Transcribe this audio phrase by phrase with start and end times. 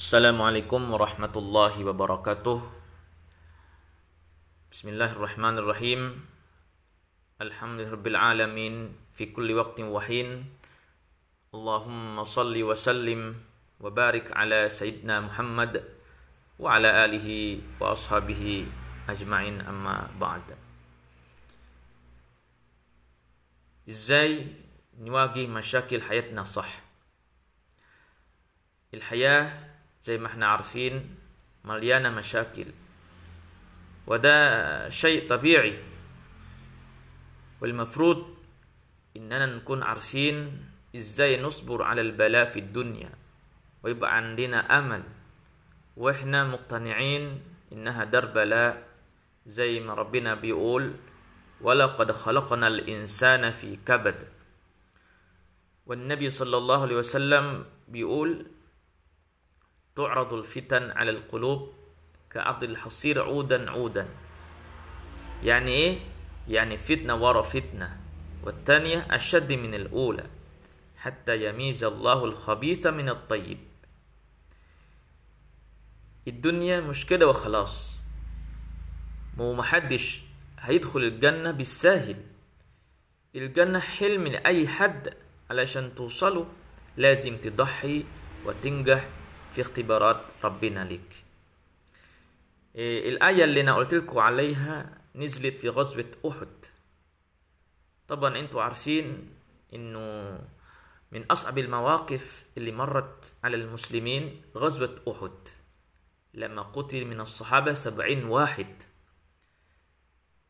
[0.00, 2.56] Assalamualaikum warahmatullahi wabarakatuh.
[4.72, 6.24] Bismillahirrahmanirrahim.
[7.36, 10.48] Alhamdulillahirabbil alamin fi kulli waqtin wa hin.
[11.52, 13.44] Allahumma salli wa sallim
[13.76, 15.84] wa barik ala sayyidina Muhammad
[16.56, 18.72] wa ala alihi wa ashabihi
[19.04, 20.56] ajma'in amma ba'd.
[23.84, 24.48] إزاي
[24.96, 26.72] نواجه مشاكل حياتنا صح
[28.96, 29.69] الحياة
[30.02, 31.14] زي ما إحنا عارفين
[31.64, 32.66] مليانة مشاكل.
[34.06, 35.78] وده شيء طبيعي.
[37.60, 38.34] والمفروض
[39.16, 40.64] إننا نكون عارفين
[40.96, 43.10] إزاي نصبر على البلاء في الدنيا
[43.82, 45.02] ويبقى عندنا أمل.
[45.96, 48.88] وإحنا مقتنعين إنها دار بلاء
[49.46, 50.94] زي ما ربنا بيقول
[51.60, 54.28] ولقد خلقنا الإنسان في كبد.
[55.86, 58.46] والنبي صلى الله عليه وسلم بيقول
[59.96, 61.72] تعرض الفتن على القلوب
[62.30, 64.08] كعرض الحصير عودا عودا.
[65.44, 65.98] يعني إيه؟
[66.48, 68.00] يعني فتنة ورا فتنة
[68.44, 70.26] والثانية أشد من الأولى
[70.96, 73.58] حتى يميز الله الخبيث من الطيب.
[76.28, 77.96] الدنيا مش كده وخلاص.
[79.36, 80.22] مو محدش
[80.58, 82.16] هيدخل الجنة بالساهل.
[83.36, 85.14] الجنة حلم لأي حد
[85.50, 86.46] علشان توصله.
[86.96, 88.04] لازم تضحي
[88.46, 89.08] وتنجح
[89.60, 91.24] في اختبارات ربنا لك.
[92.76, 96.64] إيه الآية اللي أنا قلت لكم عليها نزلت في غزوة أحد.
[98.08, 99.28] طبعا أنتوا عارفين
[99.74, 100.38] إنه
[101.12, 105.48] من أصعب المواقف اللي مرت على المسلمين غزوة أحد.
[106.34, 108.82] لما قتل من الصحابة سبعين واحد.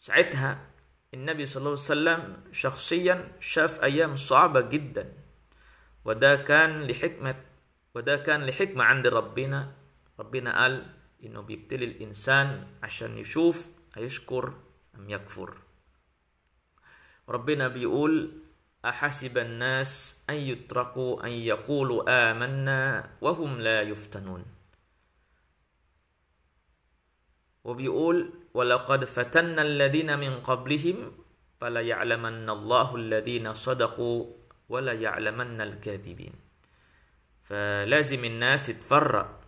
[0.00, 0.66] ساعتها
[1.14, 5.12] النبي صلى الله عليه وسلم شخصيا شاف أيام صعبة جدا.
[6.04, 7.45] وده كان لحكمة
[7.96, 9.72] وده كان لحكمة عند ربنا.
[10.20, 10.84] ربنا قال
[11.24, 14.52] إنه بيبتلي الإنسان عشان يشوف هيشكر
[14.96, 15.56] أم يكفر.
[17.28, 18.32] ربنا بيقول
[18.84, 24.44] أحسب الناس أن يتركوا أن يقولوا آمنا وهم لا يفتنون.
[27.64, 31.12] وبيقول ولقد فتنا الذين من قبلهم
[31.60, 34.20] فلا يعلمن الله الذين صدقوا
[34.68, 36.45] ولا يعلمن الكاذبين.
[37.46, 39.40] فلازم الناس تتفرق.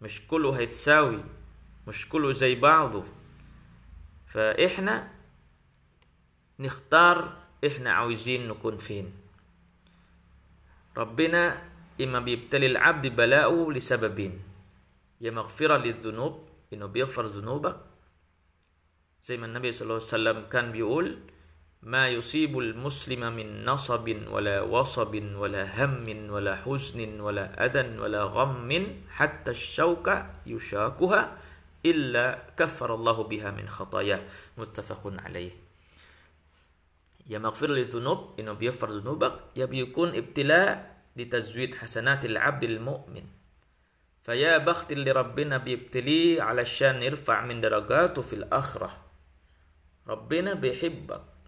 [0.00, 1.24] مش كله هيتساوي
[1.86, 3.04] مش كله زي بعضه.
[4.26, 5.10] فإحنا
[6.58, 7.36] نختار
[7.66, 9.12] إحنا عاوزين نكون فين.
[10.96, 11.62] ربنا
[12.00, 14.42] إما بيبتلي العبد بلاءه لسببين
[15.20, 17.76] يا مغفرة للذنوب إنه بيغفر ذنوبك.
[19.22, 21.18] زي ما النبي صلى الله عليه وسلم كان بيقول
[21.82, 29.00] ما يصيب المسلم من نصب ولا وصب ولا هم ولا حزن ولا أذى ولا غم
[29.08, 31.38] حتى الشوكة يشاكها
[31.86, 34.22] إلا كفر الله بها من خطاياه.
[34.58, 35.50] متفق عليه.
[37.26, 39.32] يا مغفر للذنوب إنه بيغفر ذنوبك.
[39.56, 43.24] يا بيكون ابتلاء لتزويد حسنات العبد المؤمن.
[44.22, 48.96] فيا بخت اللي ربنا بيبتليه علشان يرفع من درجاته في الآخرة.
[50.08, 51.39] ربنا بيحبك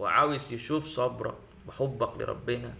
[0.00, 1.34] وعاوز يشوف صبرك
[1.66, 2.74] وحبك لربنا.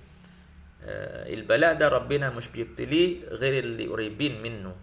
[1.37, 4.77] البلاء ده ربنا مش بيبتليه غير اللي قريبين منه.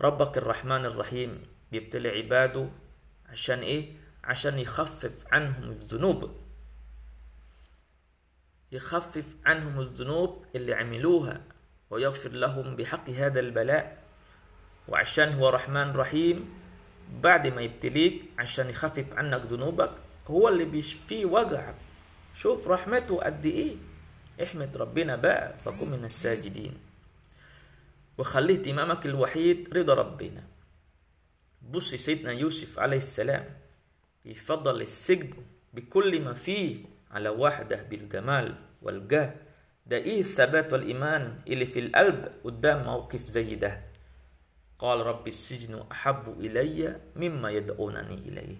[0.00, 2.68] ربك الرحمن الرحيم بيبتلي عباده
[3.28, 3.92] عشان إيه؟
[4.24, 6.36] عشان يخفف عنهم الذنوب.
[8.72, 11.40] يخفف عنهم الذنوب اللي عملوها
[11.90, 14.02] ويغفر لهم بحق هذا البلاء.
[14.88, 16.54] وعشان هو رحمن رحيم
[17.22, 19.92] بعد ما يبتليك عشان يخفف عنك ذنوبك
[20.26, 21.76] هو اللي بيشفي وجعك.
[22.36, 23.76] شوف رحمته قد إيه.
[24.42, 26.74] احمد ربنا بقى فكن من الساجدين.
[28.18, 30.42] وخليه اهتمامك الوحيد رضا ربنا.
[31.70, 33.44] بص سيدنا يوسف عليه السلام
[34.24, 35.32] يفضل السجن
[35.74, 39.34] بكل ما فيه على وحده بالجمال والجاه.
[39.86, 43.80] ده إيه الثبات والإيمان اللي في القلب قدام موقف زي ده؟
[44.78, 48.56] قال رب السجن أحب إلي مما يدعونني إليه.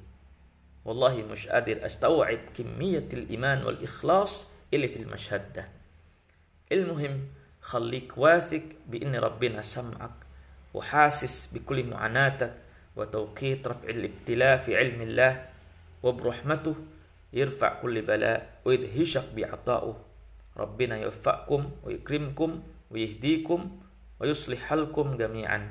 [0.85, 5.69] والله مش قادر أستوعب كمية الإيمان والإخلاص اللي في المشهد ده.
[6.73, 7.27] المهم
[7.61, 10.11] خليك واثق بإن ربنا سمعك
[10.75, 12.55] وحاسس بكل معاناتك
[12.97, 15.49] وتوقيت رفع الابتلاء في علم الله
[16.03, 16.75] وبرحمته
[17.33, 20.05] يرفع كل بلاء ويدهشك بعطائه.
[20.57, 23.79] ربنا يوفقكم ويكرمكم ويهديكم
[24.21, 25.71] ويصلح حالكم جميعا.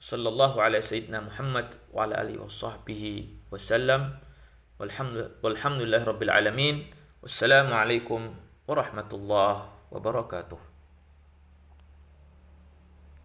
[0.00, 4.02] صلى الله على سيدنا محمد وعلى آله وصحبه وسلم.
[4.80, 6.90] والحمد, والحمد لله رب العالمين.
[7.22, 8.34] والسلام عليكم
[8.68, 9.54] ورحمة الله
[9.92, 10.75] وبركاته.